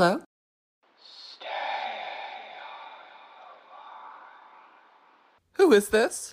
[0.00, 0.20] Hello?
[5.54, 6.32] Who is this?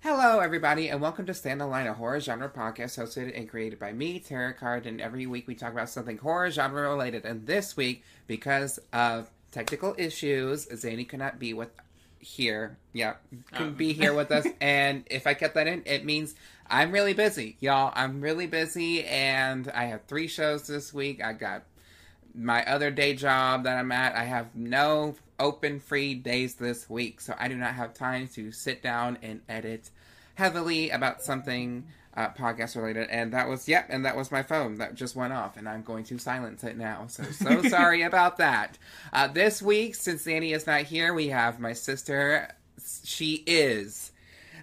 [0.00, 3.46] Hello, everybody, and welcome to Stay on the Line, a horror genre podcast hosted and
[3.46, 4.86] created by me, Terrah Card.
[4.86, 7.26] And every week we talk about something horror genre related.
[7.26, 11.68] And this week, because of technical issues, Zanny could not be with
[12.26, 12.76] here.
[12.92, 13.14] Yeah,
[13.52, 13.74] can Um.
[13.74, 14.46] be here with us.
[14.60, 16.34] and if I kept that in, it means
[16.68, 17.92] I'm really busy, y'all.
[17.94, 21.22] I'm really busy, and I have three shows this week.
[21.22, 21.62] I got
[22.34, 24.14] my other day job that I'm at.
[24.16, 28.50] I have no open free days this week, so I do not have time to
[28.50, 29.90] sit down and edit
[30.34, 33.08] heavily about something uh, podcast related.
[33.10, 35.82] And that was yep, and that was my phone that just went off, and I'm
[35.82, 37.06] going to silence it now.
[37.08, 38.78] So so sorry about that.
[39.12, 42.48] Uh, this week, since Zanny is not here, we have my sister.
[43.04, 44.12] She is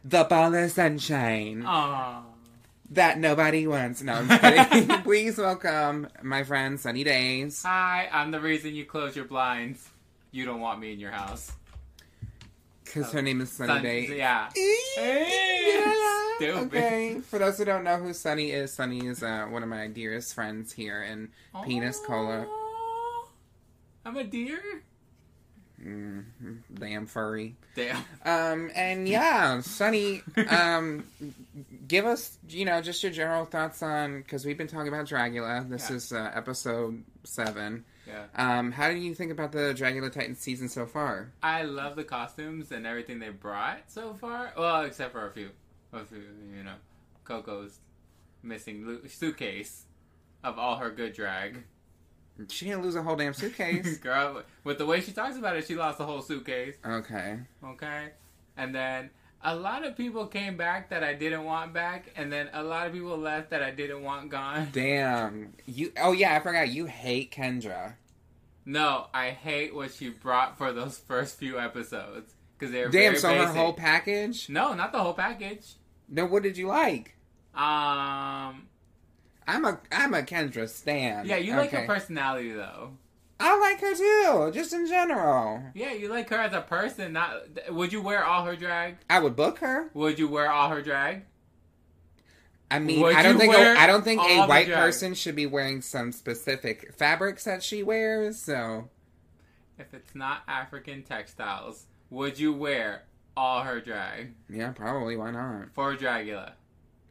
[0.03, 2.23] the ball of sunshine Aww.
[2.91, 4.01] that nobody wants.
[4.01, 4.88] No, I'm kidding.
[5.03, 7.63] Please welcome my friend Sunny Daze.
[7.63, 9.89] Hi, I'm the reason you close your blinds.
[10.31, 11.51] You don't want me in your house.
[12.83, 14.09] Because her name is Sunny Sun- Daze.
[14.09, 14.49] Yeah.
[14.97, 15.93] Yeah.
[16.37, 16.67] Stupid.
[16.75, 17.19] Okay.
[17.29, 20.33] For those who don't know who Sunny is, Sunny is uh, one of my dearest
[20.33, 21.29] friends here in
[21.63, 22.45] Penis Cola.
[24.05, 24.59] I'm a deer?
[25.83, 26.23] Mm,
[26.73, 27.55] damn furry.
[27.75, 27.97] Damn.
[28.25, 31.05] Um, and yeah, Sunny, um,
[31.87, 35.67] give us, you know, just your general thoughts on, because we've been talking about Dragula.
[35.69, 35.95] This Yeah.
[35.95, 37.85] is uh, episode seven.
[38.07, 38.25] Yeah.
[38.35, 41.31] Um, how do you think about the Dragula Titan season so far?
[41.41, 44.51] I love the costumes and everything they brought so far.
[44.57, 45.49] Well, except for a few.
[45.93, 46.23] A few,
[46.55, 46.75] you know.
[47.23, 47.79] Coco's
[48.41, 49.85] missing suitcase
[50.43, 51.63] of all her good drag.
[52.49, 53.97] She didn't lose a whole damn suitcase.
[53.99, 56.75] Girl, with the way she talks about it, she lost the whole suitcase.
[56.85, 57.39] okay.
[57.63, 58.09] Okay.
[58.57, 59.11] And then
[59.43, 62.87] a lot of people came back that I didn't want back, and then a lot
[62.87, 64.69] of people left that I didn't want gone.
[64.73, 65.53] Damn.
[65.65, 65.91] You.
[66.01, 66.69] Oh yeah, I forgot.
[66.69, 67.93] You hate Kendra.
[68.65, 73.11] No, I hate what she brought for those first few episodes because they're Damn.
[73.13, 74.49] very So her whole package.
[74.49, 75.73] No, not the whole package.
[76.07, 76.25] No.
[76.25, 77.15] What did you like?
[77.53, 78.67] Um,
[79.47, 81.25] I'm a I'm a Kendra stan.
[81.25, 82.91] yeah, you like her personality though.
[83.39, 85.63] I like her too, just in general.
[85.73, 87.13] Yeah, you like her as a person.
[87.13, 88.97] Not would you wear all her drag?
[89.09, 89.89] I would book her.
[89.94, 91.23] Would you wear all her drag?
[92.72, 95.45] I mean, Would I don't think a, I don't think a white person should be
[95.45, 98.41] wearing some specific fabrics that she wears.
[98.41, 98.89] So
[99.77, 103.03] If it's not African textiles, would you wear
[103.35, 105.17] all her drag yeah, probably.
[105.17, 105.67] Why not?
[105.73, 106.53] for Dragula?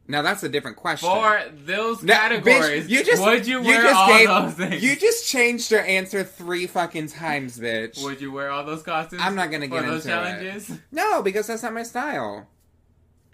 [0.09, 1.09] Now that's a different question.
[1.09, 4.83] For those No, categories, bitch, you just would you wear just all gave- those things?
[4.83, 8.03] You just changed your answer three fucking times, bitch.
[8.03, 9.23] Would you wear all those costumes?
[9.25, 10.23] I'm not gonna get those into it.
[10.23, 10.73] challenges.
[10.91, 12.49] No, because that's not my style.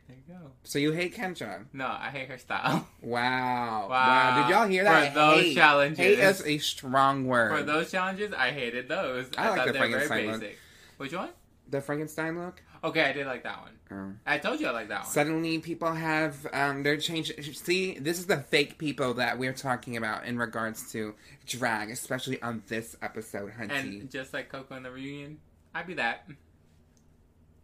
[0.07, 0.51] There you go.
[0.63, 1.65] So you hate Kendra?
[1.73, 2.87] No, I hate her style.
[3.03, 3.89] Wow.
[3.89, 4.43] Wow.
[4.47, 5.15] Did y'all hear that?
[5.15, 5.55] For those hate.
[5.55, 5.99] challenges.
[5.99, 7.57] Hate is a strong word.
[7.59, 9.27] For those challenges, I hated those.
[9.39, 10.59] I I, like thought the they were very basic.
[10.99, 11.31] Which one?
[11.71, 12.63] the Frankenstein look.
[12.85, 13.73] Okay, I did like that one.
[13.91, 14.13] Oh.
[14.27, 15.11] I told you I like that one.
[15.11, 17.43] Suddenly, people have um, they're changing.
[17.43, 21.15] See, this is the fake people that we're talking about in regards to
[21.47, 23.71] drag, especially on this episode, Hunty.
[23.71, 25.39] and just like Coco in the reunion,
[25.75, 26.29] I'd be that.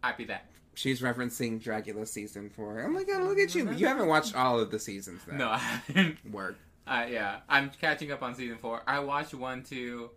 [0.03, 0.45] I'd be that.
[0.73, 2.83] She's referencing Dragula season four.
[2.85, 3.71] Oh my god, look at you!
[3.71, 5.35] You haven't watched all of the seasons, though.
[5.37, 6.17] No, I haven't.
[6.31, 6.57] work.
[6.85, 8.81] Uh, yeah, I'm catching up on season four.
[8.85, 10.09] I watched one, two.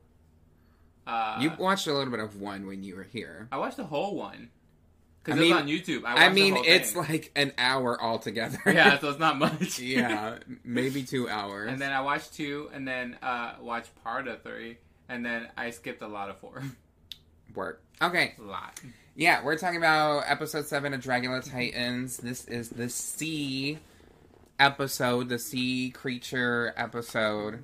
[1.07, 3.49] Uh, You watched a little bit of one when you were here.
[3.51, 4.51] I watched the whole one
[5.29, 6.05] because it mean- on YouTube.
[6.05, 7.03] I, I, mean, it's thing.
[7.03, 8.59] like an hour altogether.
[8.67, 9.79] yeah, so it's not much.
[9.79, 11.71] yeah, maybe two hours.
[11.71, 14.79] And then I watched two, and then uh, watched part of three,
[15.09, 16.63] and then I skipped a lot of four.
[17.55, 17.83] work.
[18.01, 18.81] Okay, a lot.
[19.17, 22.17] yeah, we're talking about episode seven of Dragula Titans.
[22.17, 23.79] This is the sea
[24.59, 27.63] episode, the sea creature episode.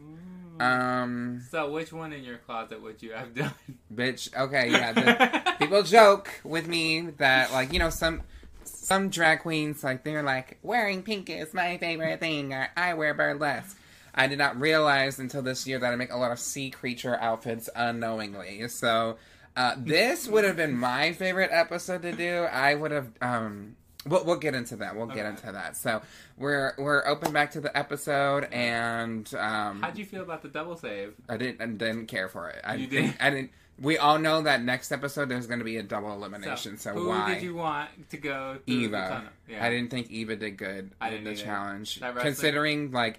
[0.61, 3.53] Um, So, which one in your closet would you have done?
[3.95, 4.35] bitch.
[4.37, 4.93] Okay, yeah.
[4.93, 8.23] The, people joke with me that like you know some
[8.65, 13.15] some drag queens like they're like wearing pink is my favorite thing or I wear
[13.15, 13.77] burlesque.
[14.15, 17.17] I did not realize until this year that I make a lot of sea creature
[17.17, 18.69] outfits unknowingly.
[18.69, 19.17] So
[19.57, 22.43] uh, this would have been my favorite episode to do.
[22.51, 23.09] I would have.
[23.21, 24.97] Um, we'll, we'll get into that.
[24.97, 25.77] We'll get into that.
[25.77, 26.03] So
[26.39, 30.77] we're we're open back to the episode, and um, How'd you feel about the double
[30.77, 31.15] save?
[31.29, 32.61] I didn't I didn't care for it.
[32.65, 33.17] I You didn't?
[33.21, 33.51] I didn't.
[33.81, 36.79] We all know that next episode there's going to be a double elimination.
[36.79, 38.59] So, who why did you want to go?
[38.67, 39.25] Eva?
[39.49, 39.65] Yeah.
[39.65, 41.43] I didn't think Eva did good I didn't the either.
[41.43, 43.19] challenge, considering like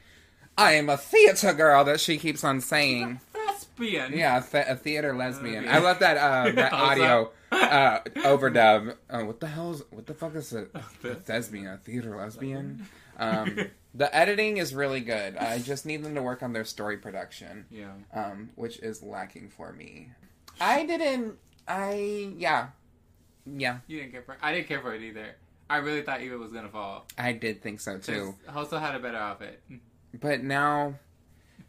[0.58, 3.20] I am a theater girl that she keeps on saying.
[3.34, 4.14] A Thespian.
[4.14, 5.66] Yeah, a, th- a theater lesbian.
[5.66, 5.76] Lesbian.
[5.76, 7.32] I love that uh, that audio.
[7.56, 8.96] Uh, overdub.
[9.10, 10.72] Oh, what the hell's what the fuck is it?
[11.02, 12.86] Thespian, a theater lesbian.
[13.18, 13.58] Um,
[13.94, 15.38] the editing is really good.
[15.38, 17.94] I just need them to work on their story production, Yeah.
[18.14, 20.10] um, which is lacking for me.
[20.60, 21.36] I didn't.
[21.68, 22.68] I yeah,
[23.46, 23.80] yeah.
[23.88, 25.36] You didn't care for I didn't care for it either.
[25.70, 27.08] I really thought Eva was gonna fall.
[27.18, 28.36] I did think so too.
[28.48, 29.62] Hoso had a better outfit.
[30.20, 30.96] But now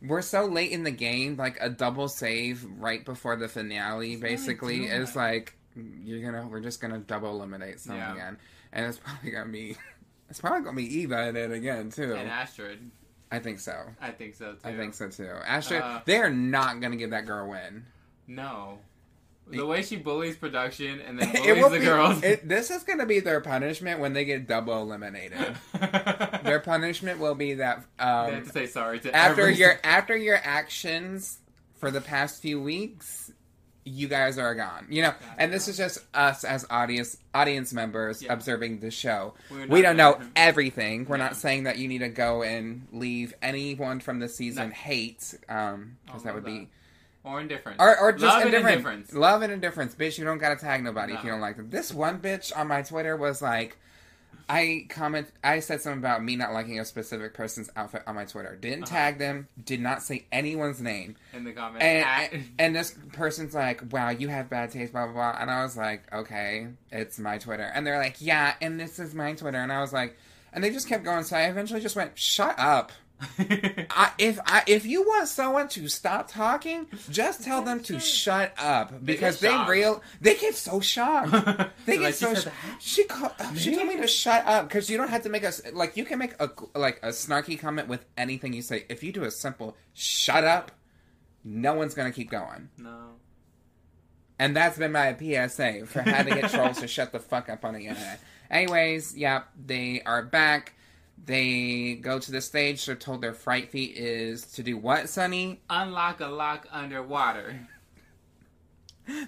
[0.02, 4.84] we're so late in the game, like a double save right before the finale, basically,
[4.84, 8.12] is like you're gonna we're just gonna double eliminate some Yeah.
[8.12, 8.38] again.
[8.72, 9.76] And it's probably gonna be
[10.30, 12.14] it's probably gonna be Eva in it again too.
[12.14, 12.90] And Astrid.
[13.30, 13.86] I think so.
[14.00, 14.58] I think so too.
[14.64, 15.30] I think so too.
[15.46, 17.84] Astrid Uh, they are not gonna give that girl a win.
[18.26, 18.78] No.
[19.48, 22.20] The way she bullies production and then bullies the be, girls.
[22.24, 25.56] It, this is gonna be their punishment when they get double eliminated.
[26.42, 29.78] their punishment will be that they um, have to say sorry to after every- your
[29.84, 31.38] after your actions
[31.76, 33.30] for the past few weeks
[33.88, 38.20] you guys are gone you know and this is just us as audience audience members
[38.20, 38.32] Yeah.
[38.32, 39.34] observing the show
[39.68, 43.32] we don't know gonna- everything we're not saying that you need to go and leave
[43.42, 44.74] anyone from the season No.
[44.74, 46.68] hate um because Oh, that would love be
[47.22, 47.76] or indifference.
[47.80, 49.12] or, or just Love and indifference.
[49.12, 50.16] Love and indifference, bitch.
[50.16, 51.70] You don't gotta tag nobody if you don't like them.
[51.70, 53.76] This one bitch on my Twitter was like,
[54.48, 58.24] I comment, I said something about me not liking a specific person's outfit on my
[58.26, 58.54] Twitter.
[58.54, 58.94] Didn't Uh-huh.
[58.94, 59.48] tag them.
[59.64, 61.16] Did not say anyone's name.
[61.32, 61.84] in the comments.
[61.84, 65.36] And, At- and and this person's like, "Wow, you have bad taste." Blah blah blah.
[65.40, 69.14] And I was like, "Okay, it's my Twitter." And they're like, "Yeah, and this is
[69.14, 70.16] my Twitter." And I was like,
[70.52, 71.24] and they just kept going.
[71.24, 72.92] So I eventually just went, "Shut up."
[73.38, 78.52] I, if I if you want someone to stop talking, just tell them to shut
[78.58, 79.70] up because they, shocked.
[79.70, 81.30] real they get so shocked.
[81.86, 82.34] They So, get like, so.
[82.34, 82.52] she sh- that?
[82.78, 85.44] she called, oh, she told me to shut up because you don't have to make
[85.44, 88.84] us like you can make a like a snarky comment with anything you say.
[88.90, 90.72] If you do a simple shut up,
[91.42, 92.68] no one's gonna keep going.
[92.76, 93.12] no.
[94.38, 97.64] And that's been my PSA for how to get trolls to shut the fuck up
[97.64, 98.20] on the internet.
[98.50, 100.74] Anyways, yep, they are back.
[101.24, 102.86] They go to the stage.
[102.86, 105.60] They're told their fright feat is to do what, Sunny?
[105.70, 107.66] Unlock a lock underwater.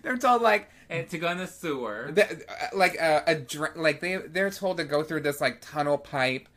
[0.02, 2.12] They're told like, And to go in the sewer.
[2.72, 6.48] like uh, a dr- like they they're told to go through this like tunnel pipe.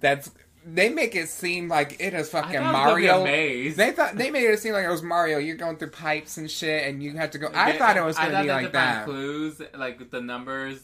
[0.00, 0.30] That's
[0.68, 3.24] they make it seem like it is fucking thought it be a Mario.
[3.24, 3.76] maze.
[3.76, 5.38] They thought they made it seem like it was Mario.
[5.38, 7.50] You're going through pipes and shit, and you have to go.
[7.54, 9.04] I They- thought it was going to be like had to find that.
[9.04, 10.80] Clues, like the numbers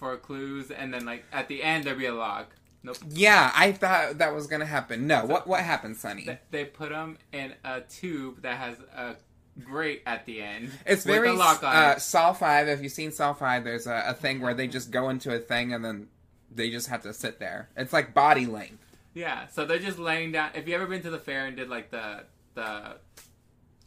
[0.00, 2.50] for clues, and then like at the end there'd be a lock.
[2.82, 2.98] Nope.
[3.10, 5.06] Yeah, I thought that was going to happen.
[5.06, 6.24] No, what what happened, Sunny?
[6.24, 9.16] They, they put them in a tube that has a
[9.64, 10.70] grate at the end.
[10.86, 11.98] It's very lock on uh.
[11.98, 12.68] Saw Five.
[12.68, 15.38] If you've seen Saw Five, there's a, a thing where they just go into a
[15.38, 16.08] thing and then
[16.54, 17.68] they just have to sit there.
[17.76, 18.84] It's like body length.
[19.14, 20.50] Yeah, so they're just laying down.
[20.54, 22.24] If you ever been to the fair and did like the
[22.54, 22.96] the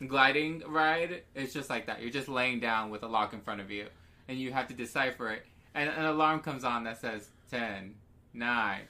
[0.07, 2.01] gliding ride, it's just like that.
[2.01, 3.87] You're just laying down with a lock in front of you,
[4.27, 5.45] and you have to decipher it.
[5.75, 7.93] And an alarm comes on that says 10,
[8.33, 8.81] 9.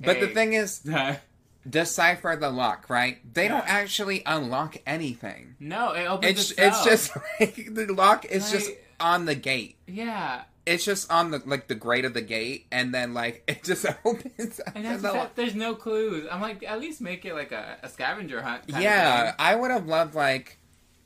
[0.00, 0.80] But the thing is,
[1.68, 3.18] decipher the lock, right?
[3.34, 5.56] They don't actually unlock anything.
[5.58, 8.70] no, it opens It's it's just like the lock is just
[9.00, 9.76] on the gate.
[9.86, 10.42] yeah.
[10.64, 13.86] It's just on the like the grate of the gate, and then like it just
[14.04, 14.60] opens.
[14.74, 16.26] And that's the the there's no clues.
[16.28, 18.64] I'm like, at least make it like a, a scavenger hunt.
[18.66, 19.32] Yeah.
[19.38, 20.58] I would have loved like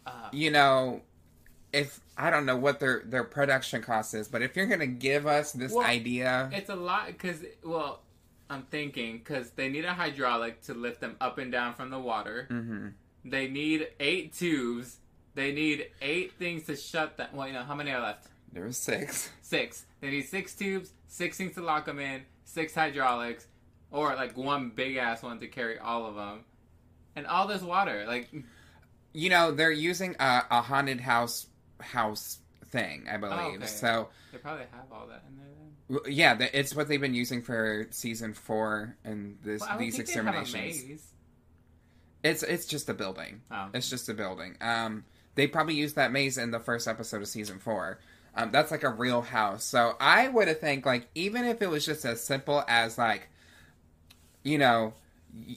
[0.06, 1.02] Uh, you know,
[1.74, 5.26] if I don't know what their their production cost is, but if you're gonna give
[5.26, 8.02] us this Well, idea, It's a lot because, well,
[8.50, 11.98] I'm thinking because they need a hydraulic to lift them up and down from the
[11.98, 12.46] water.
[12.48, 12.88] hmm
[13.24, 14.98] They need eight tubes.
[15.34, 17.28] They need eight things to shut them.
[17.32, 18.26] Well, you know, how many are left?
[18.52, 19.30] there was six.
[19.42, 19.84] Six.
[20.00, 23.46] They need six tubes, six things to lock them in, six hydraulics,
[23.92, 26.40] or like one big ass one to carry all of them,
[27.16, 28.04] and all this water.
[28.06, 28.28] Like,
[29.12, 31.46] You know, they're using a, a haunted house
[31.80, 32.38] house
[32.70, 33.56] thing, I believe.
[33.56, 33.66] okay.
[33.66, 35.46] So they probably have all that in there.
[36.04, 36.12] Then.
[36.12, 40.08] yeah, th- it's what they've been using for season four and this Well, these think
[40.08, 41.02] they'd have a exterminations.
[42.22, 43.40] It's it's just a building.
[43.50, 43.68] Oh.
[43.72, 44.56] It's just a building.
[44.60, 47.98] Um, they probably used that maze in the first episode of season four.
[48.34, 49.64] Um, that's like a real house.
[49.64, 53.28] So I would have think like even if it was just as simple as like,
[54.42, 54.94] you know,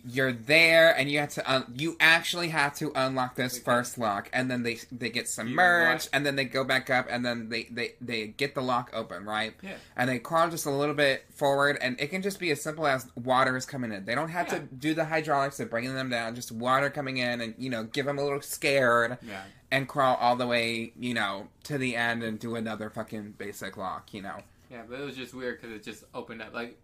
[0.05, 4.29] you're there and you have to un- you actually have to unlock this first lock
[4.33, 7.63] and then they they get submerged and then they go back up and then they
[7.71, 9.73] they they get the lock open right Yeah.
[9.95, 12.85] and they crawl just a little bit forward and it can just be as simple
[12.85, 14.59] as water is coming in they don't have Yeah.
[14.59, 17.83] to do the hydraulics of bringing them down just water coming in and you know
[17.83, 19.41] give them a little scared Yeah.
[19.71, 23.77] and crawl all the way you know to the end and do another fucking basic
[23.77, 24.37] lock you know
[24.69, 26.53] Yeah, but it was just weird because it just opened up.
[26.53, 26.79] Like,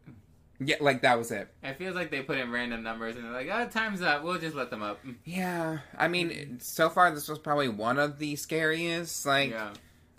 [0.60, 3.32] yeah like that was it it feels like they put in random numbers and they're
[3.32, 4.24] like, oh, time's up.
[4.24, 5.00] We'll just let them up.
[5.26, 9.72] yeah i mean so far this was probably one of the scariest like yeah.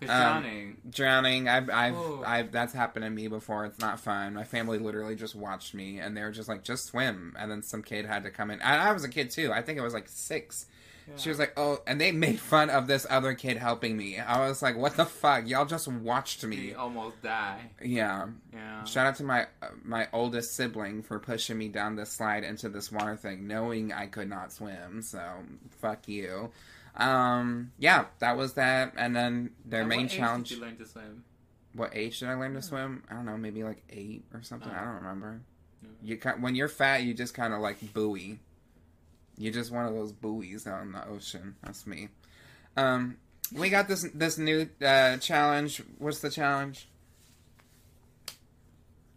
[0.02, 0.76] Um, drowning.
[0.88, 1.48] drowning.
[1.48, 1.96] I've, I've.
[2.24, 3.66] I've, that's happened to me before.
[3.66, 4.34] It's not fun.
[4.34, 7.62] My family literally just watched me, and they were just like, "Just swim." And then
[7.62, 8.62] some kid had to come in.
[8.62, 9.52] And I was a kid too.
[9.52, 10.66] I think it was like six.
[11.16, 14.18] She was like, "Oh," and they made fun of this other kid helping me.
[14.18, 15.46] I was like, "What the fuck?
[15.48, 18.28] Y'all just watched me." "You almost die." Yeah.
[18.52, 18.84] Yeah.
[18.84, 22.68] Shout out to my uh, my oldest sibling for pushing me down this slide into
[22.68, 25.02] this water thing, knowing I could not swim.
[25.02, 25.20] So
[25.80, 26.50] fuck you.
[26.96, 28.94] Um, yeah, that was that.
[28.96, 30.48] And then their At main what age challenge.
[30.48, 31.24] Did you learn to swim?
[31.74, 33.04] What age did I learn to swim?
[33.08, 34.70] I don't know, maybe like eight or something.
[34.70, 34.84] I Oh.
[34.86, 35.40] don't remember.
[36.02, 38.40] You when you're fat, you just kind of like buoy.
[39.40, 41.56] You're just one of those buoys out in the ocean.
[41.62, 42.08] That's me.
[42.76, 43.16] Um,
[43.52, 45.82] we got this this new uh, challenge.
[45.98, 46.88] What's the challenge?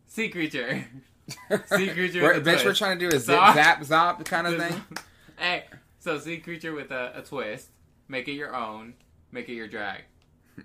[0.07, 0.85] Sea creature.
[1.67, 4.47] Sea creature We're, with a bitch, we're trying to do a zip zap zop kind
[4.47, 4.81] of thing.
[5.37, 5.65] hey,
[5.99, 7.67] so sea creature with a, a twist.
[8.07, 8.93] Make it your own.
[9.31, 10.03] Make it your drag.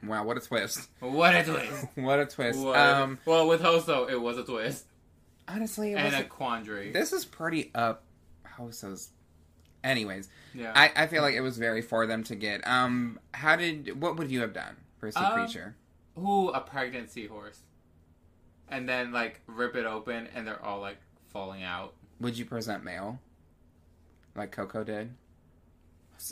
[0.05, 0.89] Wow, what a twist!
[1.01, 1.87] What a twist!
[1.97, 2.61] What a twist!
[2.61, 4.85] What- Um, well, with Hoso, it was a twist
[5.49, 6.93] honestly, it and was a quandary.
[6.93, 8.05] this is pretty up.
[8.57, 9.11] Hoso's.
[9.85, 10.73] Anyways, yeah.
[10.75, 12.67] I, I feel like it was very for them to get.
[12.67, 15.77] Um, how did what would you have done for a sea Um, creature?
[16.17, 17.61] Who a pregnant seahorse,
[18.69, 20.99] and then like rip it open, and they're all like
[21.33, 21.95] falling out.
[22.21, 23.21] Would you present male,
[24.35, 25.11] like Coco did?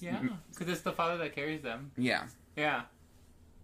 [0.01, 1.93] Yeah, because it's the father that carries them.
[1.97, 2.25] Yeah.
[2.57, 2.83] Yeah,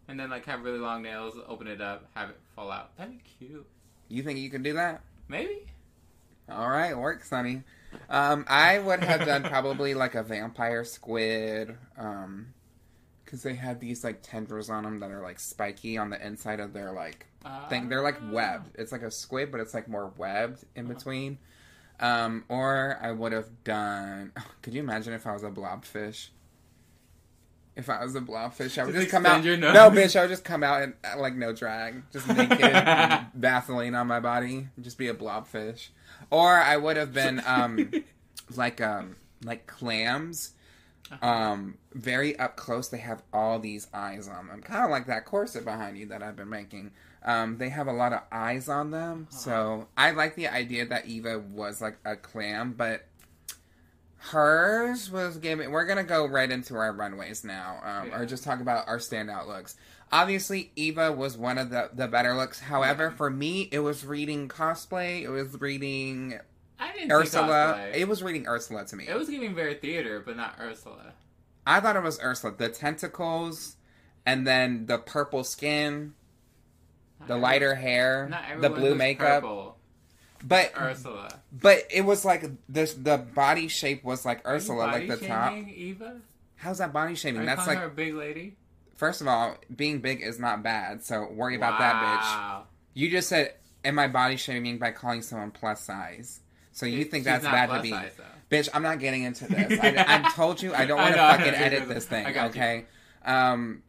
[0.07, 2.97] and then like have really long nails, open it up, have it fall out.
[2.97, 3.67] That'd be cute.
[4.09, 5.01] You think you can do that?
[5.27, 5.67] Maybe.
[6.49, 7.63] All right, work, Sunny.
[8.11, 12.49] Um, I would have done probably like a vampire squid, um,
[13.25, 16.61] because they have these like tendrils on them that are like spiky on the inside
[16.61, 17.27] of their like
[17.71, 17.89] thing.
[17.89, 18.31] They're like Ah.
[18.31, 18.71] webbed.
[18.79, 21.39] It's like a squid, but it's like more webbed in between.
[22.01, 24.33] Um, or I would have done.
[24.63, 26.29] Could you imagine if I was a blobfish?
[27.75, 29.43] If I was a blobfish, I would Just just come out.
[29.45, 32.61] No, bitch, I would just come out and uh, like no drag, just naked,
[33.35, 35.89] Vaseline on my body, just be a blobfish.
[36.31, 37.91] Or I would have been um,
[38.57, 40.53] like um, like clams,
[41.11, 41.27] Uh-huh.
[41.27, 42.89] um, very up close.
[42.89, 46.23] They have all these eyes on them, kind of like that corset behind you that
[46.23, 46.91] I've been making.
[47.25, 51.07] Um, they have a lot of eyes on them, so I like the idea that
[51.07, 53.07] Eva was like a clam, but
[54.31, 55.71] hers was giving.
[55.71, 58.19] We're gonna go right into our runways now, um, Yeah.
[58.21, 59.77] or just talk about our standout looks.
[60.13, 62.61] Obviously, Eva was one of the the better looks.
[62.61, 65.23] However, for me, it was reading cosplay.
[65.23, 66.39] It was reading
[66.79, 67.89] I didn't Ursula.
[67.95, 69.07] It was reading Ursula to me.
[69.09, 71.13] It was giving very theater, but not Ursula.
[71.67, 72.55] I thought it was Ursula.
[72.57, 73.77] The tentacles,
[74.27, 76.15] and then the purple skin,
[77.21, 79.43] Not the everyone- lighter hair, not the blue makeup.
[79.43, 79.79] purple.
[80.45, 81.29] But Ursula.
[81.53, 82.95] but it was like this.
[82.95, 85.53] The body shape was like Are Ursula, like the top.
[85.53, 86.21] shaming Eva?
[86.57, 87.41] How's that body Are shaming?
[87.43, 88.57] you That's like her a big lady?
[88.97, 91.05] first of all, being big is not bad.
[91.05, 92.65] So worry about that, bitch.
[92.95, 96.41] You just said, "Am I body shaming by calling someone plus size?"
[96.73, 97.91] So you think she's that's bad to be?
[97.91, 98.13] size.
[98.51, 99.79] Bitch, I'm not getting into this.
[99.83, 102.27] I, I told you I don't want to fucking edit this thing.
[102.35, 102.41] You.
[102.43, 102.85] okay.
[103.25, 103.83] Um,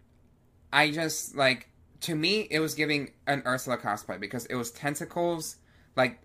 [0.71, 1.69] I just like
[2.01, 5.57] to me it was giving an Ursula cosplay because it was tentacles.
[5.95, 6.19] Like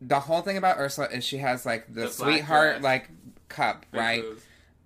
[0.00, 3.08] the whole thing about Ursula is she has like the, The sweetheart like
[3.48, 4.24] cup, right?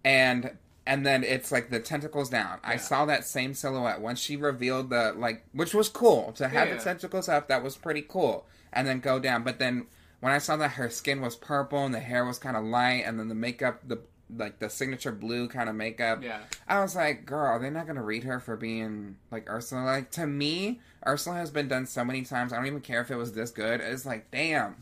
[0.05, 2.59] and and then it's like the tentacles down.
[2.65, 6.69] I saw that same silhouette when she revealed the like, which was cool to have
[6.69, 6.77] Yeah.
[6.77, 7.49] the tentacles up.
[7.49, 9.43] That was pretty cool, and then go down.
[9.43, 9.87] But then
[10.21, 13.03] when I saw that her skin was purple and the hair was kind of light,
[13.05, 13.99] and then the makeup, the
[14.35, 16.41] like the signature blue kind of makeup, Yeah.
[16.67, 19.85] I was like, girl, they're not gonna read her for being like Ursula.
[19.85, 22.53] Like to me, Ursula has been done so many times.
[22.53, 23.81] I don't even care if it was this good.
[23.81, 24.77] It's like, damn,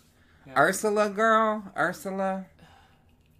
[0.47, 0.55] Yeah.
[0.59, 2.47] Ursula, girl, Ursula.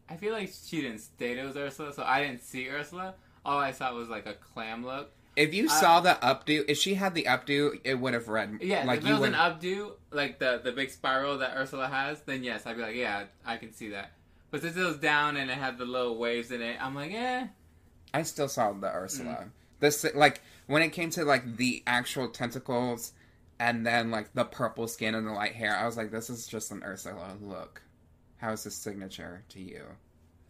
[0.09, 3.15] I feel like she didn't state it was Ursula, so I didn't see Ursula.
[3.45, 5.13] All I saw was like a clam look.
[5.37, 8.59] If you I- saw the updo, if she had the updo, it would have read.
[8.61, 12.23] Yeah, like if it was an updo, like the the big spiral that Ursula has,
[12.23, 14.13] then yes, I'd be like, yeah, I can see that.
[14.51, 17.13] But since it was down and it had the little waves in it, I'm like,
[17.13, 17.47] eh.
[18.15, 19.45] I still saw the Ursula.
[19.45, 19.51] Mm.
[19.81, 23.13] This like when it came to like the actual tentacles,
[23.59, 25.77] and then like the purple skin and the light hair.
[25.77, 27.83] I was like, this is just an Ursula look.
[28.37, 29.83] How is this signature to you?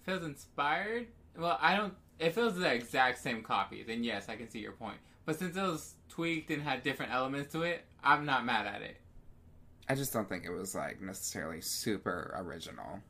[0.02, 1.06] Feels inspired.
[1.36, 1.94] Well, I don't.
[2.18, 4.98] If it was the exact same copy, then yes, I can see your point.
[5.24, 8.82] But since it was tweaked and had different elements to it, I'm not mad at
[8.82, 8.96] it.
[9.88, 13.00] I just don't think it was like necessarily super original.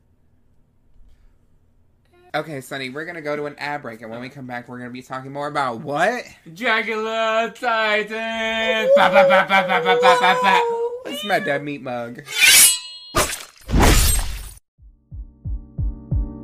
[2.37, 4.77] Okay, Sunny, we're gonna go to an ad break, and when we come back, we're
[4.77, 6.23] gonna be talking more about what?
[6.47, 8.89] Dragula Titan.
[8.95, 10.61] Ba, ba, ba, ba, ba, ba, ba, ba, ba.
[11.07, 12.21] It's my dead meat mug.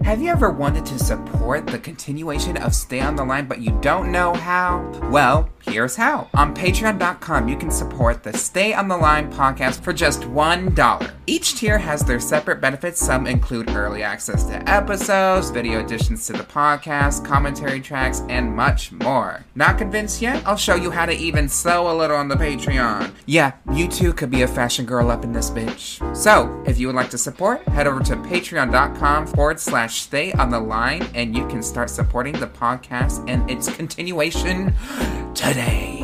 [0.03, 3.77] Have you ever wanted to support the continuation of Stay on the Line but you
[3.79, 4.81] don't know how?
[5.11, 6.27] Well, here's how.
[6.33, 11.11] On patreon.com, you can support the Stay on the Line podcast for just $1.
[11.25, 12.99] Each tier has their separate benefits.
[12.99, 18.91] Some include early access to episodes, video additions to the podcast, commentary tracks, and much
[18.91, 19.45] more.
[19.55, 20.45] Not convinced yet?
[20.45, 23.13] I'll show you how to even sew a little on the Patreon.
[23.25, 26.15] Yeah, you too could be a fashion girl up in this bitch.
[26.15, 30.49] So, if you would like to support, head over to patreon.com forward slash stay on
[30.49, 34.73] the line and you can start supporting the podcast and its continuation
[35.33, 36.02] today.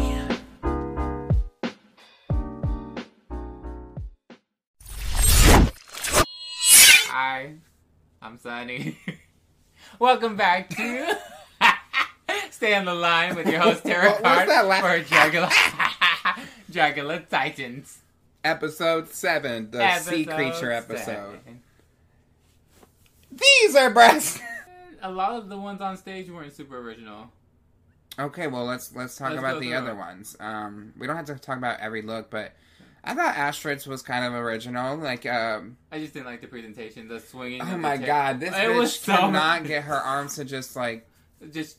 [8.30, 8.96] I'm Sunny.
[10.00, 11.18] Welcome back to
[12.52, 15.50] Stay on the Line with your host Terrah What Card that last- for Dragula,
[16.72, 17.98] Dragula Titans.
[18.44, 21.06] Episode 7, the sea creature episode.
[21.06, 21.62] seven.
[23.32, 24.40] These are breasts!
[25.02, 27.32] A lot of the ones on stage weren't super original.
[28.20, 30.38] Okay, well let's let's talk Let's about the other ones.
[30.40, 32.54] Um, we don't have to talk about every look, but
[33.12, 34.98] I thought Astrid's was kind of original.
[34.98, 37.62] Like, um, I just didn't like the presentation, the swinging.
[37.62, 41.08] oh my god, this It bitch was so- cannot get her arms to just like
[41.52, 41.78] Just,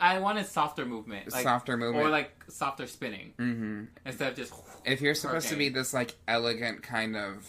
[0.00, 2.06] I wanted softer movement, like, softer movement.
[2.06, 4.52] or like softer spinning hmm instead of just.
[4.84, 7.48] If you're supposed to be this like elegant kind of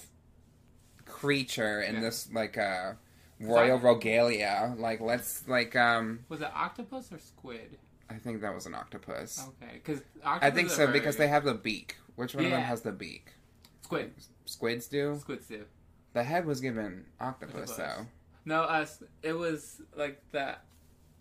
[1.06, 2.02] creature in Yeah.
[2.02, 2.94] this like uh
[3.40, 7.78] royal regalia, like let's like um, Was it octopus or squid?
[8.10, 9.46] I think that was an octopus.
[9.62, 11.98] Okay, because I think so because they have the beak.
[12.16, 13.34] Which one of them has the beak?
[13.82, 14.12] squid.
[14.46, 15.18] Squids do.
[15.22, 15.66] Squids do.
[16.14, 17.76] The head was given octopus, Octopus.
[17.78, 18.06] though.
[18.46, 19.04] No, us.
[19.22, 20.64] It was like that.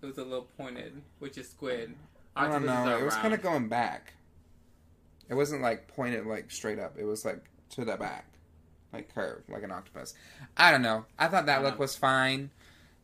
[0.03, 1.95] It was a little pointed, which is squid.
[2.35, 2.97] I don't know.
[2.99, 3.23] It was round.
[3.23, 4.13] kind of going back.
[5.29, 6.97] It wasn't like pointed like straight up.
[6.99, 8.27] It was like to the back,
[8.93, 10.15] like curved, like an octopus.
[10.57, 11.05] I don't know.
[11.19, 12.51] I thought that I look was fine.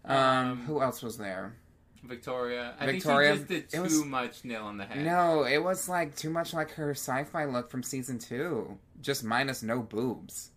[0.05, 1.55] Um, Um, who else was there?
[2.03, 2.75] Victoria.
[2.79, 5.05] I Victoria, think she just did too was- much nail on the head.
[5.05, 9.63] No, it was like too much like her sci-fi look from season two, just minus
[9.63, 10.51] no boobs.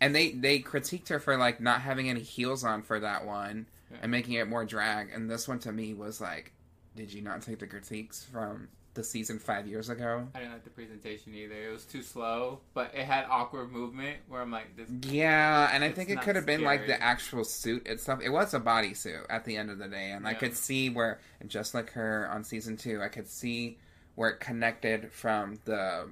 [0.00, 3.66] And they they critiqued her for like not having any heels on for that one
[3.90, 3.98] Yeah.
[4.02, 5.10] and making it more drag.
[5.10, 6.52] And this one to me was like,
[6.94, 10.26] did you not take the critiques from the season five years ago?
[10.34, 11.54] I didn't like the presentation either.
[11.54, 14.88] It was too slow, but it had awkward movement where I'm like, this.
[15.10, 18.20] Yeah, and I think it could have been like the actual suit itself.
[18.22, 21.20] It was a bodysuit at the end of the day, and I could see where,
[21.46, 23.78] just like her on season two, I could see
[24.14, 26.08] where it connected from the,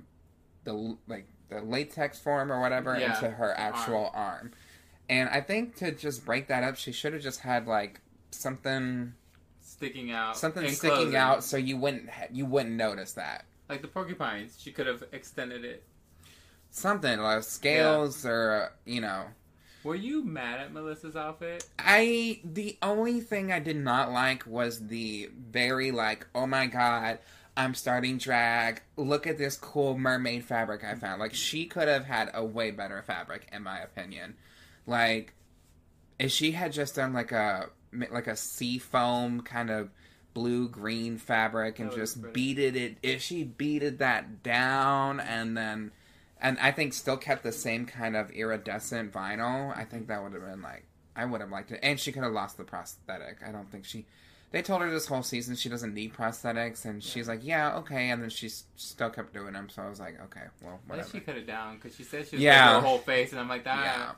[0.65, 4.53] the like the latex form or whatever Yeah, into her actual arm.
[5.09, 9.15] And I think to just break that up, she should have just had like something
[9.63, 11.17] Sticking out, something and sticking closing.
[11.17, 13.45] out, so you wouldn't ha- you wouldn't notice that.
[13.69, 14.57] like the porcupines.
[14.61, 15.85] She could have extended it.
[16.71, 19.25] Something like scales or uh, you know.
[19.85, 21.69] Were you mad at Melissa's outfit?
[21.79, 27.19] I the only thing I did not like was the very like oh my god
[27.57, 32.05] I'm starting drag look at this cool mermaid fabric I found like she could have
[32.05, 34.37] had a way better fabric in my opinion
[34.87, 35.35] like
[36.19, 39.91] if she had just done like a like a sea foam kind of
[40.35, 45.91] blue green fabric and just beaded it if she beaded that down and then
[46.41, 49.77] and I think still kept the same kind of iridescent vinyl.
[49.77, 52.23] I think that would have been like I would have liked it, and she could
[52.23, 53.39] have lost the prosthetic.
[53.47, 54.07] I don't think she.
[54.51, 58.11] They told her this whole season she doesn't need prosthetics, and she's like, "Yeah, okay,"
[58.11, 59.69] and then she still kept doing them.
[59.69, 62.27] So I was like, "Okay, well, think she whatever." cut it down because she said
[62.29, 62.71] she was Yeah.
[62.71, 62.75] yeah.
[62.81, 64.13] her whole face, and I'm like, that, Yeah.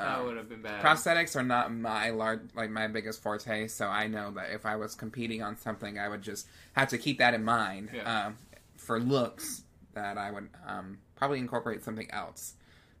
[0.00, 0.82] That Um, would have been bad.
[0.84, 3.66] prosthetics are not my large, like my biggest forte.
[3.68, 6.98] So I know that if I was competing on something, I would just have to
[6.98, 8.26] keep that in mind Yeah.
[8.26, 8.36] um,
[8.76, 9.62] for looks.
[9.94, 12.54] That I would um, probably incorporate something else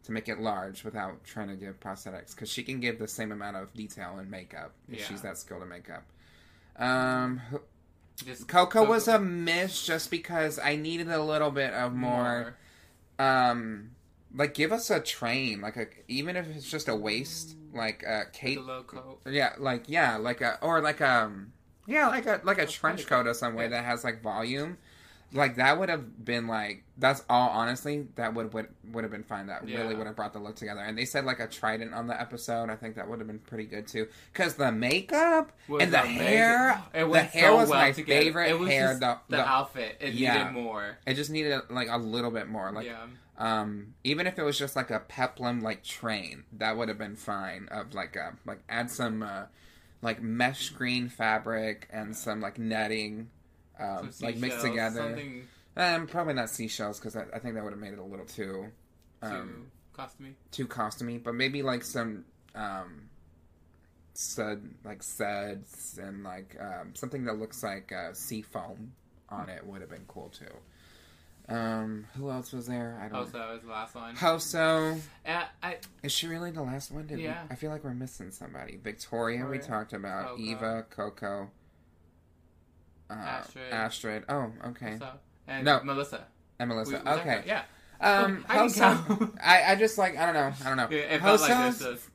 [0.04, 3.30] to make it large without trying to give prosthetics because she can give the same
[3.32, 5.04] amount of detail in makeup if Yeah.
[5.06, 6.02] she's that skilled in makeup.
[6.76, 7.40] Um,
[8.16, 12.56] Just Coco was a miss just because I needed a little bit of more
[13.18, 13.90] um
[14.34, 18.24] like give us a train like a even if it's just a waist like a
[18.32, 19.20] cape a low coat.
[19.26, 21.52] yeah like yeah like a or like um
[21.86, 23.70] yeah like a like a That's trench coat or some way Yeah.
[23.70, 24.78] that has like volume
[25.32, 29.22] like that would have been like that's all honestly that would would would have been
[29.22, 31.94] fine that really would have brought the look together and they said like a trident
[31.94, 35.52] on the episode i think that would have been pretty good too because the makeup
[35.68, 36.26] Was and the amazing.
[36.26, 38.20] hair It the hair so was well my together.
[38.22, 39.96] favorite It was hair the, the, the- outfit.
[40.00, 40.38] It Yeah.
[40.48, 40.98] needed more.
[41.06, 43.06] it just needed like a little bit more like yeah.
[43.40, 47.16] Um, even if it was just like a peplum like train, that would have been
[47.16, 47.68] fine.
[47.70, 49.44] Of like a like add some uh,
[50.02, 53.30] like mesh green fabric and some like netting,
[53.80, 55.00] um, Some like mixed together.
[55.00, 58.04] Something Um, probably not seashells because I, I think that would have made it a
[58.04, 58.66] little too
[59.22, 60.34] um, to cost me.
[60.50, 61.22] too costumey.
[61.22, 63.08] But maybe like some um,
[64.12, 68.92] sud like suds and like um, something that looks like uh, sea foam
[69.30, 70.44] on it would have been cool too.
[71.50, 72.98] Um, who else was there?
[73.02, 73.26] I don't.
[73.26, 74.14] Hoso is the last one.
[74.14, 75.00] Hoso.
[75.26, 77.06] Uh, I Is she really the last one?
[77.06, 77.42] Did we- Yeah.
[77.50, 78.76] I feel like we're missing somebody.
[78.82, 80.28] Victoria, we talked about.
[80.28, 80.40] Coco.
[80.42, 81.50] Eva, Coco.
[83.10, 83.72] Uh, Astrid.
[83.72, 84.24] Astrid.
[84.28, 84.92] Oh, okay.
[84.92, 85.12] Hoso
[85.48, 85.80] and No.
[85.82, 86.26] Melissa.
[86.58, 87.02] And Melissa.
[87.04, 87.42] We- okay.
[87.46, 87.62] Yeah.
[88.00, 89.38] Um, I Hoso.
[89.42, 90.52] I, I just like I don't know.
[90.64, 90.88] I don't know.
[90.96, 92.10] Yeah, it felt like Hoso's- this.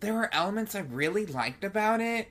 [0.00, 2.28] there were elements I really liked about it,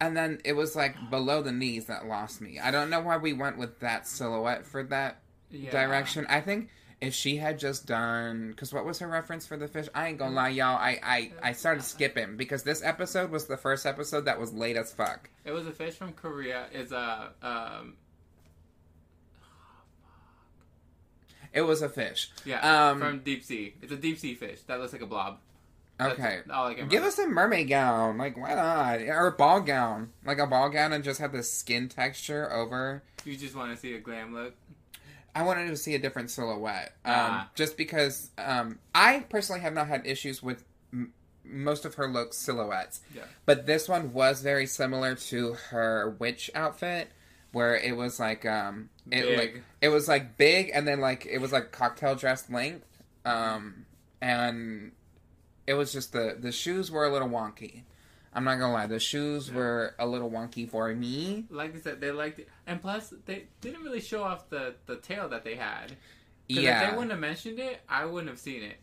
[0.00, 2.58] and then it was like below the knees that lost me.
[2.58, 5.21] I don't know why we went with that silhouette for that
[5.52, 5.70] yeah.
[5.70, 6.26] direction.
[6.28, 9.88] I think if she had just done, because what was her reference for the fish?
[9.94, 10.76] I ain't gonna lie, y'all.
[10.76, 14.76] I, I I started skipping because this episode was the first episode that was late
[14.76, 15.28] as fuck.
[15.44, 16.66] It was a fish from Korea.
[16.72, 17.94] Is a um,
[21.52, 22.30] It was a fish.
[22.44, 23.74] yeah Um, from deep sea.
[23.82, 25.38] It's a deep sea fish that looks like a blob.
[26.00, 26.40] Okay.
[26.88, 30.68] Give us a mermaid gown, like why not, or a ball gown, like a ball
[30.68, 33.02] gown, and just have the skin texture over.
[33.24, 34.54] You just want to see a glam look.
[35.34, 37.50] I wanted to see a different silhouette, um, Ah.
[37.54, 41.12] just because um, I personally have not had issues with m-
[41.44, 43.00] most of her looks silhouettes.
[43.14, 43.22] Yeah.
[43.46, 47.08] But this one was very similar to her witch outfit,
[47.52, 49.38] where it was like um, it Big.
[49.38, 52.86] like it was like big, and then like it was like cocktail dress length,
[53.24, 53.86] um,
[54.20, 54.92] and
[55.66, 57.82] it was just the the shoes were a little wonky.
[58.34, 59.56] I'm not gonna lie, the shoes Yeah.
[59.56, 61.46] were a little wonky for me.
[61.50, 64.96] Like I said, they liked it, and plus they didn't really show off the the
[64.96, 65.96] tail that they had.
[66.48, 68.76] Yeah, If they wouldn't have mentioned it, I wouldn't have seen it.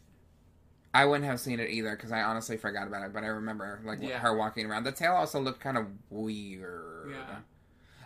[0.93, 3.13] I wouldn't have seen it either because I honestly forgot about it.
[3.13, 4.19] But I remember like Yeah.
[4.19, 4.83] her walking around.
[4.85, 7.11] The tail also looked kind of weird.
[7.11, 7.37] Yeah.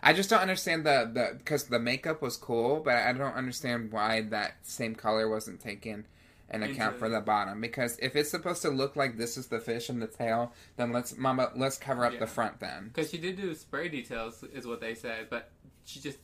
[0.02, 3.90] I just don't understand the the because the makeup was cool, but I don't understand
[3.92, 6.06] why that same color wasn't taken
[6.50, 7.60] in account for the bottom.
[7.60, 10.92] Because if it's supposed to look like this is the fish and the tail, then
[10.92, 12.20] let's mama let's cover up Yeah.
[12.20, 12.88] the front then.
[12.92, 15.50] Because she did do spray details, is what they said, but
[15.84, 16.18] she just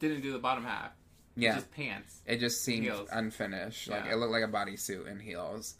[0.00, 0.90] didn't do the bottom half.
[1.36, 2.20] Yeah, Just pants.
[2.26, 3.08] it just seemed Heels.
[3.10, 3.88] unfinished.
[3.88, 4.12] Like Yeah.
[4.12, 5.74] it looked like a bodysuit and heels.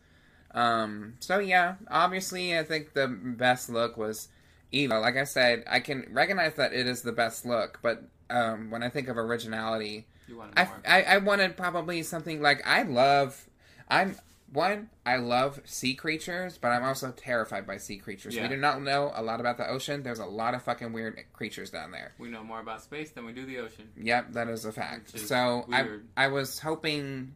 [0.53, 1.15] Um.
[1.21, 4.29] So yeah, obviously, I think the best look was
[4.73, 4.99] Eva.
[5.01, 8.83] Like I said, I can recognize that it is the best look, but um, when
[8.83, 10.07] I think of originality,
[10.57, 10.69] I.
[10.87, 13.49] I, I wanted probably something like I love.
[13.89, 14.17] I'm
[14.53, 14.89] one.
[15.05, 18.35] I love sea creatures, but I'm also terrified by sea creatures.
[18.37, 18.43] Yeah.
[18.43, 20.03] We do not know a lot about the ocean.
[20.03, 22.13] There's a lot of fucking weird creatures down there.
[22.19, 23.89] we know more about space than we do the ocean.
[24.01, 25.15] Yep, that is a fact.
[25.15, 26.07] Is So I weird.
[26.17, 27.35] I was hoping.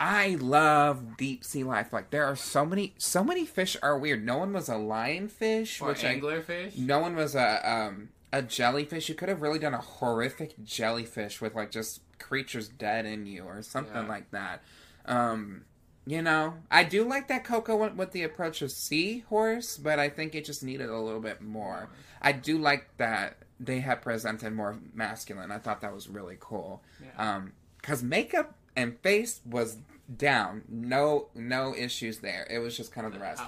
[0.00, 1.92] I love deep sea life.
[1.92, 4.24] Like there are so many so many fish are weird.
[4.24, 6.76] No one was a lionfish, Or which I, anglerfish.
[6.78, 9.08] no one was a um a jellyfish.
[9.08, 13.42] You could have really done a horrific jellyfish with like just creatures dead in you
[13.44, 14.08] or something Yeah.
[14.08, 14.62] like that.
[15.08, 15.64] Um,
[16.06, 20.08] you know, I do like that Coco went with the approach of seahorse, but I
[20.08, 21.90] think it just needed a little bit more.
[22.22, 25.50] I do like that they had presented more masculine.
[25.50, 26.82] I thought that was really cool.
[27.02, 27.36] Yeah.
[27.36, 29.78] Um, cause makeup and face was
[30.16, 30.62] down.
[30.68, 32.46] No, no issues there.
[32.48, 33.42] It was just kind of the rest.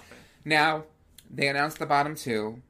[0.44, 0.84] Now
[1.30, 2.60] they announced the bottom two.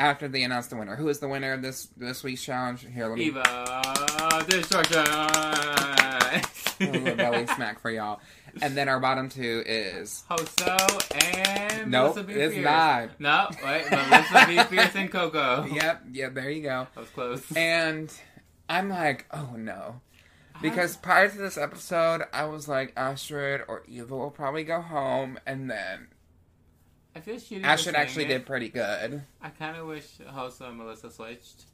[0.00, 2.86] After they announced the winner, who is the winner of this this week's challenge?
[2.92, 5.04] Here, let me Eva Destruction.
[5.06, 6.42] a
[6.80, 8.18] little belly smack for y'all.
[8.62, 10.76] And then our bottom two is Hoso
[11.14, 12.32] and Nope, Melissa B.
[12.32, 12.64] it's Fierce.
[12.64, 13.20] not.
[13.20, 14.58] No, wait, Melissa B.
[14.76, 15.66] Fierce and Coco.
[15.66, 16.32] yep, yep.
[16.32, 16.86] There you go.
[16.96, 17.44] I was close.
[17.54, 18.10] And
[18.70, 20.00] I'm like, oh no,
[20.62, 25.38] because prior to this episode, I was like, Astrid or Eva will probably go home,
[25.46, 26.08] and then
[27.14, 28.28] I feel Astrid saying actually it.
[28.28, 29.22] did pretty good.
[29.42, 31.64] I kind of wish Hoso and Melissa switched.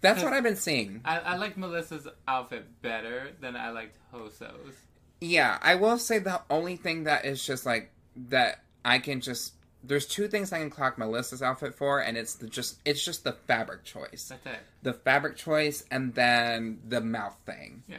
[0.00, 1.00] That's what I've been seeing.
[1.04, 4.74] I, I like Melissa's outfit better than I liked Hoso's.
[5.20, 7.92] Yeah, I will say the only thing that is just like
[8.28, 9.52] that I can just
[9.84, 13.24] there's two things I can clock Melissa's outfit for, and it's the just it's just
[13.24, 14.58] the fabric choice, That's it.
[14.82, 17.82] the fabric choice, and then the mouth thing.
[17.88, 17.98] Yeah.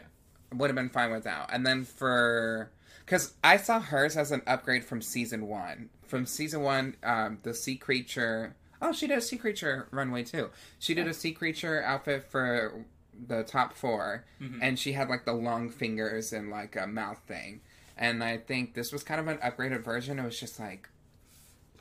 [0.53, 1.49] would have been fine without.
[1.53, 2.69] And then for
[3.05, 5.89] because I saw hers as an upgrade from season one.
[6.13, 8.55] From season one, um, the sea creature.
[8.79, 10.51] Oh, she did a sea creature runway too.
[10.77, 12.85] She did a sea creature outfit for
[13.27, 14.59] the top 4 Mhm.
[14.61, 17.61] and she had like the long fingers and like a mouth thing.
[17.97, 20.19] And I think this was kind of an upgraded version.
[20.19, 20.87] It was just like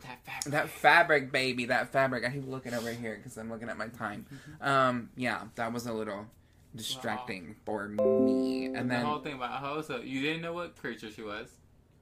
[0.01, 0.53] That fabric.
[0.53, 2.25] that fabric, baby, that fabric.
[2.25, 4.25] I keep looking over here because I'm looking at my time.
[4.62, 6.27] Um, yeah, that was a little
[6.75, 8.64] distracting for me.
[8.64, 11.51] And the then whole thing about Hoso, you didn't know what creature she was.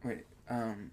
[0.04, 0.92] Wait, um.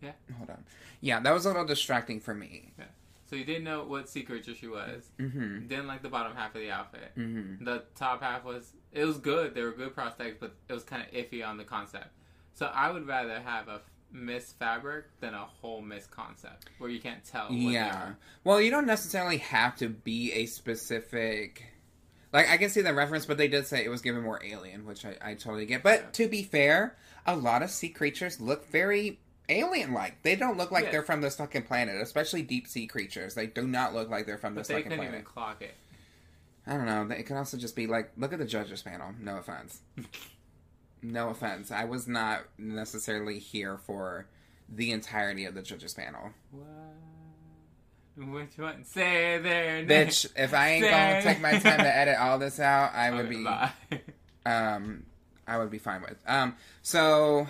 [0.00, 0.12] Yeah.
[0.36, 0.64] Hold on.
[1.00, 2.72] Yeah, that was a little distracting for me.
[2.78, 2.84] Yeah.
[3.28, 5.10] So you didn't know what sea creature she was.
[5.18, 7.10] Mm Didn't like the bottom half of the outfit.
[7.14, 7.20] hmm.
[7.22, 7.64] Mm hmm.
[7.64, 9.54] The top half was it was good.
[9.54, 12.08] They were good prosthetics, but it was kind of iffy on the concept.
[12.54, 13.80] So I would rather have a
[14.10, 17.52] Miss Fabric than a whole Miss Concept, where you can't tell.
[17.52, 18.12] Yeah.
[18.42, 21.64] Well, you don't necessarily have to be a specific.
[22.32, 24.86] Like, I can see the reference, but they did say it was given more alien,
[24.86, 25.82] which I, I totally get.
[25.82, 26.06] But Yeah.
[26.12, 30.22] to be fair, a lot of sea creatures look very alien like.
[30.22, 30.90] They don't look like Yeah.
[30.92, 33.34] they're from this fucking planet, especially deep sea creatures.
[33.34, 35.14] They do not look like they're from But this they fucking couldn't planet.
[35.14, 35.74] even clock it.
[36.66, 37.14] I don't know.
[37.14, 39.12] It could also just be like, look at the judges panel.
[39.20, 39.80] No offense.
[41.02, 41.70] no offense.
[41.70, 44.26] I was not necessarily here for
[44.68, 46.30] the entirety of the judges panel.
[46.50, 46.66] What?
[48.28, 48.84] Which one?
[48.84, 49.88] Say their name.
[50.08, 53.28] Bitch, if I ain't gonna take my time to edit all this out, I would
[53.30, 53.46] be
[54.46, 55.04] um
[55.46, 56.16] I would be fine with.
[56.26, 57.46] Um so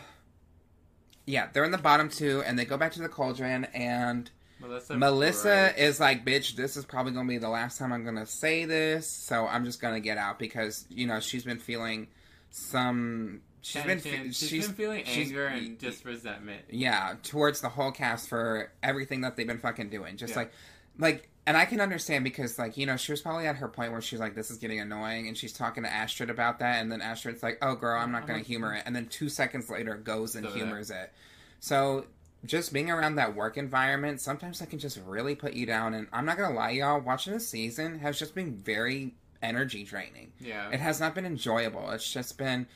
[1.29, 4.97] yeah, they're in the bottom two and they go back to the cauldron and Melissa.
[4.97, 8.65] Melissa is like, bitch, this is probably gonna be the last time I'm gonna say
[8.65, 12.09] this, so I'm just gonna get out because, you know, she's been feeling
[12.51, 16.63] some she's been fe- she's been feeling she's- anger and just resentment.
[16.71, 20.39] yeah towards the whole cast for everything that they've been fucking doing just Yeah.
[20.41, 20.53] like
[20.99, 23.93] like and i can understand because like you know she was probably at her point
[23.93, 26.91] where she's like this is getting annoying and she's talking to astrid about that and
[26.93, 28.47] then astrid's like oh girl i'm not gonna uh-huh.
[28.47, 30.57] humor it and then two seconds later goes and So, yeah.
[30.65, 31.13] humors it
[31.61, 32.05] so
[32.45, 36.07] just being around that work environment sometimes that can just really put you down and
[36.13, 40.69] i'm not gonna lie y'all watching this season has just been very energy draining Yeah.
[40.71, 41.91] it has not been enjoyable.
[41.91, 42.67] It's just been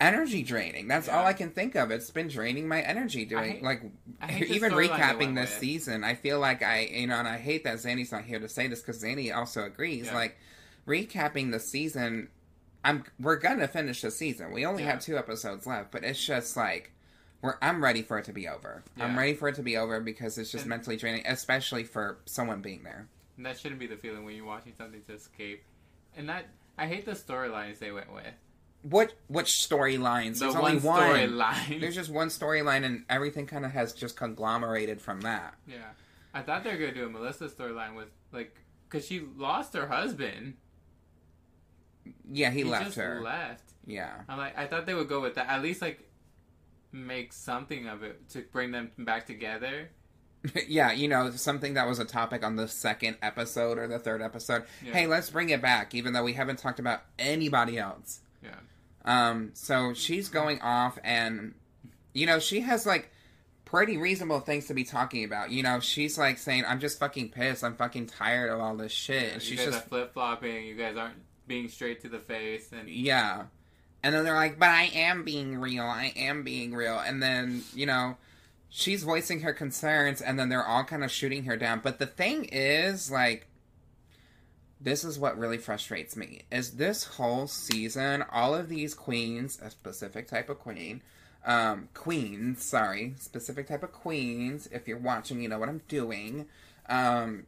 [0.00, 0.88] energy draining.
[0.88, 1.18] That's Yeah.
[1.18, 1.90] all I can think of.
[1.90, 3.82] It's been draining my energy doing like
[4.20, 5.58] I even recapping this with.
[5.60, 6.02] season.
[6.04, 8.66] I feel like I you know, and I hate that Zanny's not here to say
[8.66, 10.06] this because Zanny also agrees.
[10.06, 10.14] Yeah.
[10.14, 10.38] Like
[10.86, 12.28] recapping the season,
[12.84, 14.52] I'm we're gonna finish the season.
[14.52, 14.92] We only Yeah.
[14.92, 16.92] have two episodes left, but it's just like.
[17.42, 18.82] We're, I'm ready for it to be over.
[18.98, 22.18] I'm ready for it to be over because it's just And- mentally draining, especially for
[22.26, 23.06] someone being there.
[23.38, 25.62] That shouldn't be the feeling when you're watching something to escape.
[26.14, 28.26] And that I hate the storylines they went with.
[28.82, 30.38] What which storylines?
[30.38, 31.02] The There's only one.
[31.02, 31.80] storyline.
[31.80, 35.54] There's just one storyline, and everything kind of has just conglomerated from that.
[35.66, 35.78] Yeah,
[36.32, 38.56] I thought they were gonna do a Melissa storyline with like,
[38.88, 40.54] cause she lost her husband.
[42.32, 43.20] Yeah, he, left just her.
[43.22, 43.64] Left.
[43.86, 45.48] Yeah, I'm like, I thought they would go with that.
[45.48, 46.10] At least like
[46.92, 49.90] make something of it to bring them back together.
[50.68, 50.92] yeah.
[50.92, 54.64] You know, something that was a topic on the second episode or the third episode.
[54.84, 54.92] Yeah.
[54.92, 58.20] Hey, let's bring it back, even though we haven't talked about anybody else.
[58.42, 58.50] Yeah.
[59.04, 61.54] Um, so she's going off, and
[62.12, 63.10] you know, she has like
[63.64, 65.50] pretty reasonable things to be talking about.
[65.50, 67.64] You know, she's like saying, "I'm just fucking pissed.
[67.64, 70.64] I'm fucking tired of all this shit," and you she's guys just flip flopping.
[70.64, 73.44] You guys aren't being straight to the face, and Yeah.
[74.02, 75.84] And then they're like, but I am being real.
[75.84, 76.98] I am being real.
[76.98, 78.16] And then, you know,
[78.70, 81.80] she's voicing her concerns, and then they're all kind of shooting her down.
[81.82, 83.46] But the thing is, like,
[84.80, 89.70] this is what really frustrates me is this whole season all of these queens a
[89.70, 91.02] specific type of queen
[91.44, 96.46] um queens sorry specific type of queens if you're watching you know what i'm doing
[96.88, 97.44] um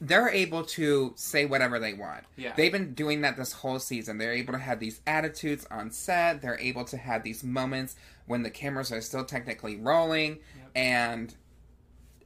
[0.00, 2.52] they're able to say whatever they want Yeah.
[2.56, 6.42] they've been doing that this whole season they're able to have these attitudes on set
[6.42, 7.96] they're able to have these moments
[8.26, 10.70] when the cameras are still technically rolling Yep.
[10.74, 11.34] and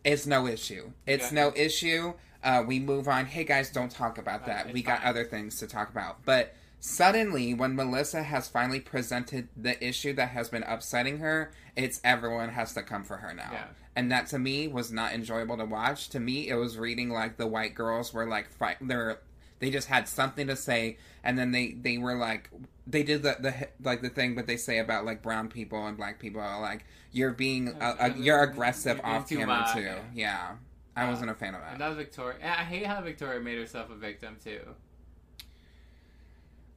[0.05, 1.45] it's no issue it's Yeah.
[1.45, 3.27] no issue uh, we move on.
[3.27, 4.67] Hey guys don't talk about that.
[4.67, 5.09] It's we got fine.
[5.09, 6.25] other things to talk about.
[6.25, 12.01] But suddenly when melissa has finally presented the issue that has been upsetting her it's
[12.03, 13.51] everyone has to come for her now.
[13.53, 13.65] Yeah.
[13.95, 16.09] and that to me was not enjoyable to watch.
[16.11, 19.21] To me it was reading like the white girls were like fight they're
[19.59, 20.97] they just had something to say.
[21.23, 22.51] And then they they were like
[22.87, 25.99] they did the, the like the thing that they say about like brown people and
[25.99, 29.75] black people like you're being uh, uh, you're aggressive You're off too camera much.
[29.75, 29.95] too.
[30.15, 30.53] Yeah
[30.97, 31.73] i wasn't a fan of that.
[31.73, 32.37] and that was Victoria.
[32.43, 34.61] I hate how Victoria made herself a victim too.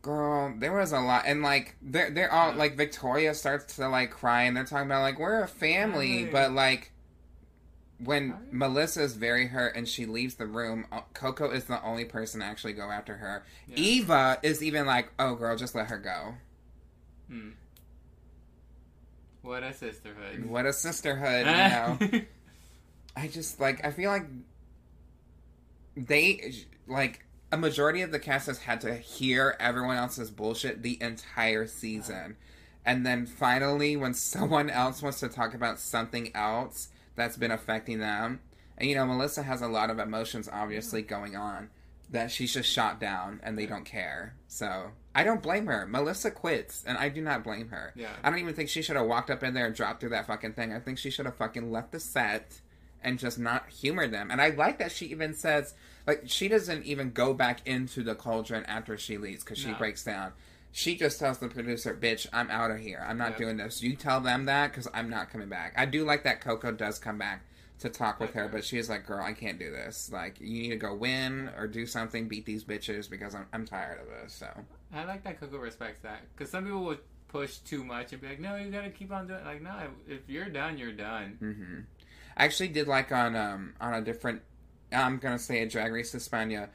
[0.02, 2.58] girl there was a lot and like they're they're all Yeah.
[2.58, 6.32] like victoria starts to like cry and they're talking about like we're a family Family.
[6.32, 6.92] but like
[8.00, 8.54] when Right.
[8.54, 12.42] Melissa is very hurt and she leaves the room, uh, Coco is the only person
[12.42, 13.46] to actually go after her.
[13.68, 13.76] Yeah.
[13.78, 16.34] Eva is even like, "Oh, girl, just let her go."
[17.30, 17.50] Hmm.
[19.42, 20.44] What a sisterhood.
[20.46, 21.98] What a sisterhood, you know.
[23.16, 24.26] I just like I feel like
[25.96, 26.54] they
[26.88, 31.68] like a majority of the cast has had to hear everyone else's bullshit the entire
[31.68, 32.36] season.
[32.86, 38.00] And then finally when someone else wants to talk about something else that's been affecting
[38.00, 38.42] them.
[38.78, 41.70] And you know, Melissa has a lot of emotions obviously going on
[42.10, 44.36] that she's just shot down and they don't care.
[44.48, 45.86] So, I don't blame her.
[45.88, 47.94] Melissa quits and I do not blame her.
[47.96, 48.10] yeah.
[48.24, 50.28] I don't even think she should have walked up in there and dropped through that
[50.28, 50.74] fucking thing.
[50.74, 52.62] I think she should have fucking left the set
[53.04, 54.32] and just not humor them.
[54.32, 55.74] And I like that she even says,
[56.08, 59.78] like, she doesn't even go back into the cauldron after she leaves because she No.
[59.78, 60.34] breaks down.
[60.72, 63.06] She just tells the producer, "Bitch, I'm out of here.
[63.08, 63.38] I'm not Yeah.
[63.38, 63.84] doing this.
[63.84, 66.98] You tell them that because I'm not coming back." I do like that Coco does
[66.98, 67.44] come back
[67.80, 68.52] to talk with her, Okay.
[68.54, 70.12] but she's like, "Girl, I can't do this.
[70.12, 73.66] Like, you need to go win or do something, beat these bitches because I'm I'm
[73.66, 74.48] tired of this." So
[74.92, 78.30] I like that Coco respects that because some people would push too much and be
[78.30, 79.76] like, "No, you gotta keep on doing." it." Like, no,
[80.08, 81.36] if you're done, you're done.
[81.40, 81.80] hmm
[82.38, 84.42] I actually did like on um on a different.
[84.92, 86.70] I'm gonna say a Drag Race España.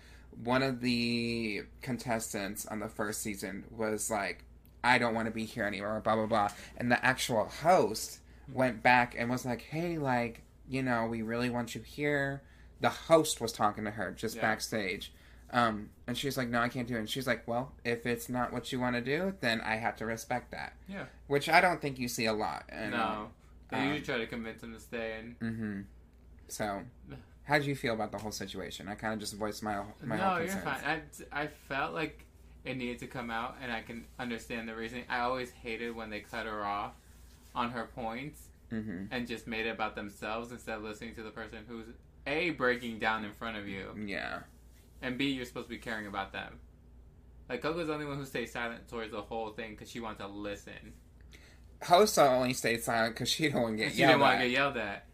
[0.44, 4.44] One of the contestants on the first season was like,
[4.84, 8.20] "I don't want to be here anymore," blah blah blah, and the actual host
[8.52, 12.42] went back and was like, "Hey, like, you know, we really want you here."
[12.80, 14.42] The host was talking to her just Yeah.
[14.42, 15.12] backstage.
[15.50, 18.28] Um, and she's like, "No, I can't do it." And she's like, "Well, if it's
[18.28, 21.06] not what you want to do, then I have to respect that." Yeah.
[21.26, 22.64] Which I don't think you see a lot.
[22.68, 23.30] And, no,
[23.70, 25.16] they um, usually try to convince them to stay.
[25.18, 25.80] And Mm-hmm.
[26.48, 26.80] So,
[27.44, 28.88] how do you feel about the whole situation?
[28.88, 30.80] I kind of just voiced my my no, whole you're fine.
[31.32, 32.24] I, I felt like
[32.64, 35.02] it needed to come out, and I can understand the reason.
[35.08, 36.92] I always hated when they cut her off
[37.54, 39.04] on her points Mm-hmm.
[39.12, 41.86] and just made it about themselves instead of listening to the person who's
[42.26, 44.40] a breaking down in front of you, Yeah.
[45.00, 46.58] and b you're supposed to be caring about them.
[47.48, 50.20] Like Koco's the only one who stays silent towards the whole thing because she wants
[50.20, 50.92] to listen.
[51.82, 54.52] Hoso only stayed silent because she don't want to get she didn't want to get
[54.52, 55.04] yelled at,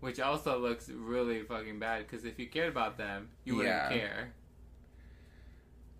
[0.00, 2.06] which also looks really fucking bad.
[2.06, 3.88] Because if you cared about them, you wouldn't Yeah.
[3.88, 4.32] care.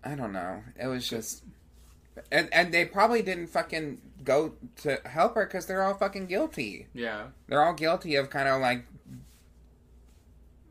[0.03, 0.63] I don't know.
[0.81, 1.43] It was just,
[2.31, 6.87] and and they probably didn't fucking go to help her because they're all fucking guilty.
[6.93, 8.85] Yeah, They're all guilty of kind of like,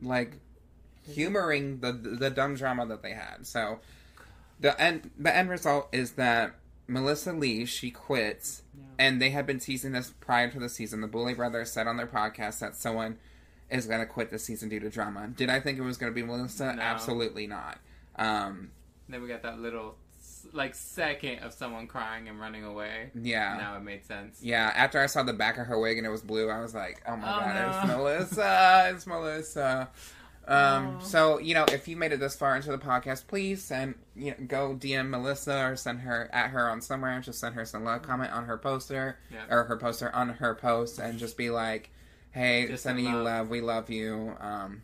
[0.01, 0.33] like,
[1.07, 3.45] humoring the the dumb drama that they had.
[3.47, 3.79] So,
[4.59, 6.53] the end the end result is that
[6.87, 8.61] Melissa Lee she quits.
[8.75, 8.83] Yeah.
[8.99, 11.01] and they had been teasing this prior to the season.
[11.01, 13.17] The Boulet Brothers said on their podcast that someone
[13.69, 15.27] is going to quit this season due to drama.
[15.27, 16.73] Did I think it was going to be Melissa?
[16.75, 16.81] No.
[16.81, 17.79] Absolutely not.
[18.17, 18.69] Um,
[19.09, 19.95] then we got that little
[20.51, 23.09] like second of someone crying and running away.
[23.19, 23.55] yeah.
[23.57, 24.39] Now it made sense.
[24.41, 26.75] Yeah, after I saw the back of her wig and it was blue, I was
[26.75, 27.87] like, "Oh my Oh, god, it's.
[27.95, 28.91] Melissa!
[28.93, 29.89] It's Melissa!"
[30.47, 31.03] Um, Oh.
[31.03, 34.31] so you know, if you made it this far into the podcast, please send you
[34.31, 37.19] know, go DM Melissa or send her at her on somewhere.
[37.21, 39.45] Just send her some love, comment on her poster Yeah.
[39.49, 41.91] or her poster on her post, and just be like,
[42.31, 43.49] "Hey, Just sending you love.
[43.49, 44.81] We love you." Um,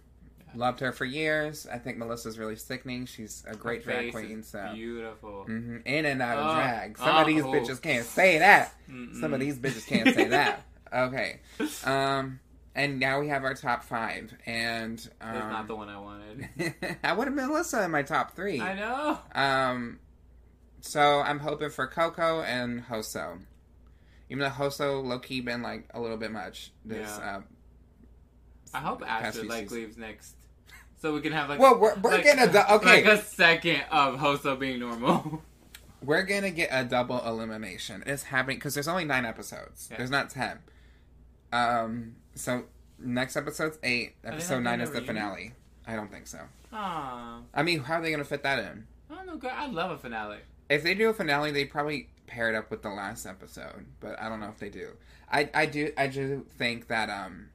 [0.52, 0.52] Yeah.
[0.56, 1.68] Loved her for years.
[1.72, 3.06] I think Melissa's really sickening.
[3.06, 4.42] She's a great drag queen.
[4.42, 5.44] So beautiful.
[5.44, 6.56] hmm in and out of Oh.
[6.56, 6.98] drag.
[6.98, 7.52] Some of these Oh.
[7.52, 8.74] bitches can't say that.
[8.90, 9.20] Mm-mm.
[9.20, 10.64] Some of these bitches can't say that.
[10.92, 11.40] Okay.
[11.86, 12.40] Um,
[12.80, 16.48] and now we have our top five, and um, not the one I wanted.
[17.04, 18.62] I would have Melissa in my top three.
[18.62, 19.20] I know.
[19.36, 20.00] Um,
[20.80, 23.40] so I'm hoping for Koco and Hoso.
[24.30, 27.18] Even though Hoso low key been like a little bit much this.
[27.20, 27.38] Yeah.
[27.38, 27.42] Uh,
[28.74, 29.72] I hope Astrid like seasons.
[29.72, 30.36] leaves next,
[31.02, 33.04] so we can have like Well, we're, we're like, gonna do- okay.
[33.04, 35.44] like a second of Hoso being normal.
[36.02, 38.04] We're gonna get a double elimination.
[38.06, 39.90] It's happening because there's only nine episodes.
[39.92, 39.98] Yeah.
[39.98, 40.60] There's not ten.
[41.52, 42.16] Um.
[42.36, 42.66] So
[42.98, 44.16] next episode's eight.
[44.24, 45.16] Episode nine is the reunion?
[45.16, 45.52] finale.
[45.88, 46.40] I don't think so.
[46.72, 48.86] Aw, I mean, how are they gonna fit that in?
[49.10, 49.38] I don't know.
[49.38, 50.38] girl, I love a finale.
[50.70, 53.86] If they do a finale, they probably pair it up with the last episode.
[54.00, 54.92] But I don't know if they do.
[55.32, 57.50] I I do I do think that um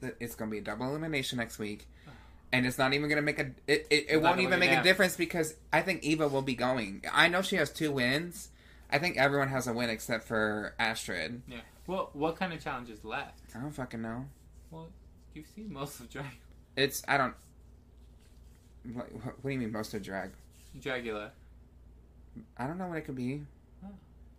[0.00, 1.86] that it's gonna be a double elimination next week.
[2.52, 3.50] And it's not even gonna make a.
[3.66, 7.02] It, it, it won't even make a difference because I think Evah will be going.
[7.12, 8.50] I know she has two wins.
[8.88, 11.42] I think everyone has a win except for Astrid.
[11.48, 11.58] Yeah.
[11.86, 13.40] Well, what kind of challenges left?
[13.54, 14.24] I don't fucking know.
[14.70, 14.88] Well,
[15.34, 16.26] you've seen most of Drag
[16.76, 17.34] It's I don't.
[18.92, 20.30] What, what do you mean most of drag?
[20.80, 21.30] Dragula.
[22.56, 23.42] I don't know what it could be.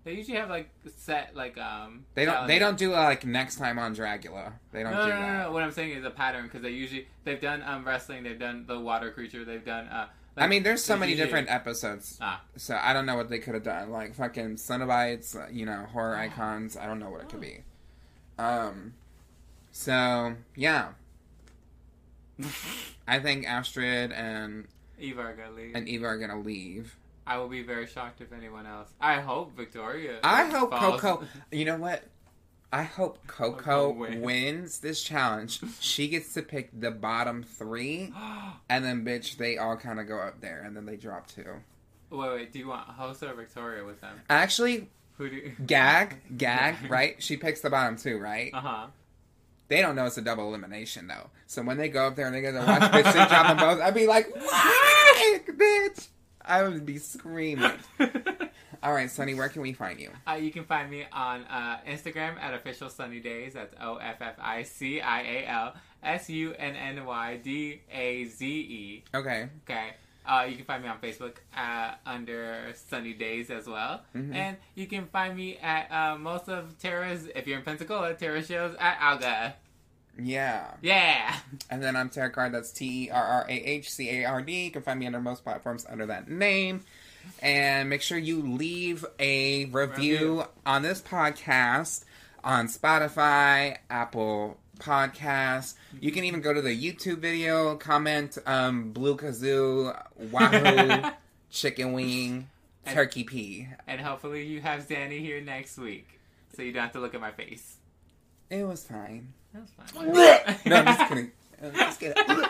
[0.03, 2.05] They usually have like set like um.
[2.13, 2.47] They don't.
[2.47, 4.53] They don't do uh, like next time on Dragula.
[4.71, 5.43] They don't No, do no, no, that.
[5.47, 8.39] no, What I'm saying is a pattern because they usually they've done um wrestling, they've
[8.39, 10.07] done the water creature, they've done uh.
[10.37, 12.17] I mean, there's so many different episodes.
[12.21, 12.41] Ah.
[12.55, 13.91] So I don't know what they could have done.
[13.91, 16.77] Like fucking Cenobites, uh, you know, horror icons.
[16.77, 17.63] I don't know what it could be.
[18.37, 18.93] Um.
[19.71, 20.89] So yeah,
[23.07, 24.67] I think Astrid and
[25.01, 25.75] Evah are gonna leave.
[25.75, 26.95] and Evah are gonna leave.
[27.25, 28.89] I will be very shocked if anyone else.
[29.01, 30.19] I hope Victoria.
[30.23, 31.01] I hope falls.
[31.01, 31.25] Koco.
[31.51, 32.03] You know what?
[32.71, 34.79] I hope Koco Koco wins.
[34.79, 35.61] this challenge.
[35.79, 38.13] She gets to pick the bottom three,
[38.69, 41.45] and then bitch, they all kind of go up there, and then they drop two.
[42.09, 42.53] wait, wait.
[42.53, 44.19] Do you want Hoso or Victoria with them?
[44.29, 45.35] Actually, Who do?
[45.37, 45.51] You...
[45.65, 47.15] gag, gag, right?
[47.23, 48.51] She picks the bottom two, right?
[48.53, 48.87] Uh huh.
[49.69, 51.29] They don't know it's a double elimination though.
[51.45, 53.57] So when they go up there and they get to watch bitch they drop them
[53.57, 56.07] both, I'd be like, "What, bitch?"
[56.41, 57.71] I would be screaming.
[58.83, 60.11] All right, Sunny, where can we find you?
[60.27, 63.53] Uh, you can find me on uh, Instagram at official Sunny Daze.
[63.53, 65.73] That's O F F I C I A L
[66.03, 69.03] S U N N Y D A Z E.
[69.15, 69.49] Okay.
[69.69, 69.89] Okay.
[70.25, 74.01] Uh, you can find me on Facebook uh, under Sunny Daze as well.
[74.15, 74.35] Mhm.
[74.35, 78.43] And you can find me at uh, most of Terrah's, if you're in Pensacola, Terrah
[78.43, 79.55] shows at Alga.
[80.19, 80.71] Yeah.
[80.81, 81.35] Yeah!
[81.69, 82.51] And then I'm Terrah Card.
[82.53, 84.65] That's T E R R A H C A R D.
[84.65, 86.81] You can find me under most platforms under that name.
[87.41, 90.45] And make sure you leave a review, Review.
[90.65, 92.03] on this podcast
[92.43, 95.73] on Spotify, Apple Podcasts.
[95.99, 99.95] You can even go to the YouTube video, comment um, Blue Kazoo,
[100.31, 101.11] Wahoo,
[101.49, 102.47] Chicken Wing,
[102.85, 103.67] And- Turkey Pea.
[103.87, 106.07] And hopefully you have Zanny here next week.
[106.55, 107.75] So you don't have to look at my face.
[108.49, 109.33] It was fine.
[109.53, 110.11] That's fine.
[110.65, 111.31] no, I'm just kidding.
[111.63, 112.23] I'm just kidding.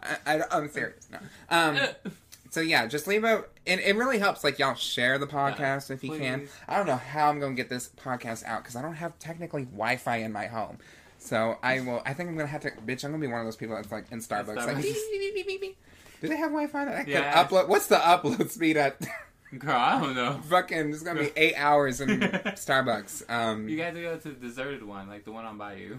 [0.00, 1.08] I, I, I'm serious.
[1.10, 1.18] No.
[1.50, 1.78] Um,
[2.50, 3.44] so yeah, just leave a.
[3.66, 4.44] And it really helps.
[4.44, 6.48] Like y'all share the podcast if you can.
[6.68, 9.64] I don't know how I'm gonna get this podcast out because I don't have technically
[9.64, 10.78] Wi-Fi in my home.
[11.18, 12.02] So I will.
[12.06, 12.70] I think I'm gonna have to.
[12.70, 14.56] Bitch, I'm gonna be one of those people that's like in Starbucks.
[14.56, 14.82] Like, Starbucks.
[14.82, 15.78] beep, beep, beep,
[16.20, 17.44] do they have Wi-Fi that I can Yeah.
[17.44, 17.68] upload?
[17.68, 19.00] What's the upload speed at?
[19.58, 20.40] Girl, I don't know.
[20.48, 23.28] Fucking, it's gonna be eight hours in Starbucks.
[23.28, 25.96] Um, You guys go to the deserted one, like the one on Bayou.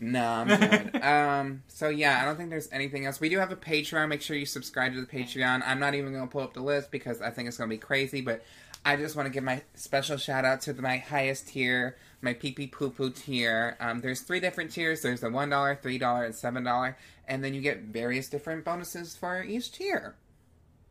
[0.00, 0.46] No, I'm
[0.92, 1.02] good.
[1.02, 3.20] um, so yeah, I don't think there's anything else.
[3.20, 4.08] We do have a Patreon.
[4.08, 5.62] Make sure you subscribe to the Patreon.
[5.64, 8.22] I'm not even gonna pull up the list because I think it's gonna be crazy,
[8.22, 8.42] but
[8.84, 12.32] I just want to give my special shout out to the, my highest tier, my
[12.32, 13.76] pee pee poo poo tier.
[13.78, 15.02] Um, there's three different tiers.
[15.02, 16.96] There's the one dollar, three dollar, and seven dollar,
[17.28, 20.14] and then you get various different bonuses for each tier.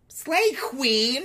[0.07, 1.23] Slay Queen.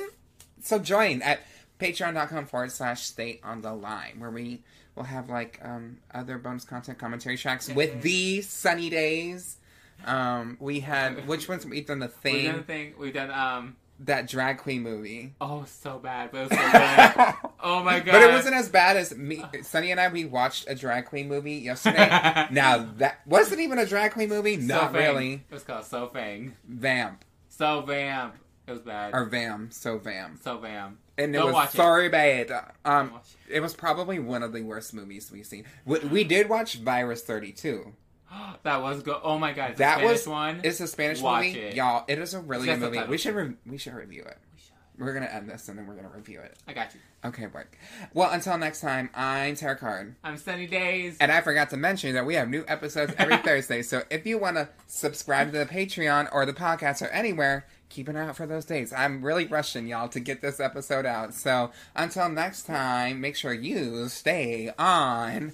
[0.63, 1.41] So join at
[1.79, 4.63] patreon.com forward slash stay on the line where we
[4.95, 9.57] will have like um, other bonus content commentary tracks with the Sunny Daze.
[10.05, 12.95] Um, we had which ones we've done the We've done thing the thing.
[12.99, 13.77] We've done um.
[14.01, 15.35] that drag queen movie.
[15.41, 17.35] Oh, so bad, but it was so good.
[17.63, 18.13] oh my god!
[18.13, 19.43] But it wasn't as bad as me.
[19.63, 20.09] Sunny and I.
[20.09, 22.09] We watched a drag queen movie yesterday.
[22.51, 24.61] now that wasn't even a drag queen movie.
[24.61, 25.01] So Not Fang.
[25.01, 25.33] really.
[25.35, 26.57] It was called So Fang.
[26.69, 28.35] Vamp So Vamp.
[28.67, 29.13] It was bad.
[29.15, 29.73] or Vam.
[29.73, 30.43] So Vam.
[30.43, 30.95] so Vam.
[31.19, 31.77] And it Don't was watch it.
[31.77, 32.51] sorry bad.
[32.85, 35.65] Um, Don't watch it was probably one of the worst movies we've seen.
[35.85, 37.93] We, we did watch Virus Thirty Two.
[38.63, 39.19] that was good.
[39.23, 39.77] Oh my god!
[39.77, 40.61] That the Spanish was- one.
[40.65, 41.75] It's a Spanish Watch movie, it.
[41.77, 42.05] y'all.
[42.09, 43.11] It is a really It's good got movie.
[43.11, 43.21] We subtitles.
[43.21, 44.39] should re- we should review it.
[44.55, 44.71] We should.
[44.99, 46.57] We're gonna end this and then we're gonna review it.
[46.67, 47.01] I got you.
[47.25, 47.77] Okay, work.
[48.13, 50.15] Well, until next time, I'm Terrah Card.
[50.25, 51.17] I'm Sunny Daze.
[51.21, 53.83] And I forgot to mention that we have new episodes every Thursday.
[53.83, 58.09] So if you want to subscribe to the Patreon or the podcast or anywhere, keep
[58.09, 58.93] an eye out for those days.
[58.93, 61.33] I'm really rushing y'all to get this episode out.
[61.33, 65.53] So until next time, make sure you stay on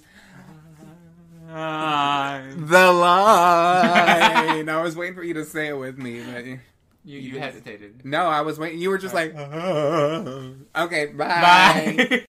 [1.47, 4.69] the line.
[4.69, 6.59] I was waiting for you to say it with me, but You
[7.19, 8.05] you hesitated.
[8.05, 8.79] no, I was waiting.
[8.79, 12.25] You were just like, okay, Bye.